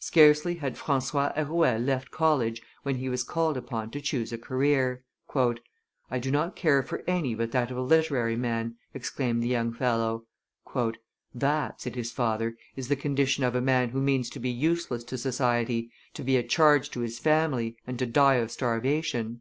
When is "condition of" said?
12.96-13.54